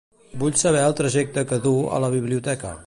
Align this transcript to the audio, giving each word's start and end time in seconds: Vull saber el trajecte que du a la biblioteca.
Vull 0.43 0.55
saber 0.61 0.81
el 0.85 0.95
trajecte 1.01 1.45
que 1.53 1.61
du 1.69 1.73
a 1.99 2.03
la 2.07 2.13
biblioteca. 2.19 2.79